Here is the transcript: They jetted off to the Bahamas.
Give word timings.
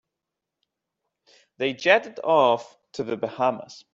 They 1.57 1.73
jetted 1.73 2.19
off 2.23 2.75
to 2.93 3.03
the 3.03 3.15
Bahamas. 3.17 3.85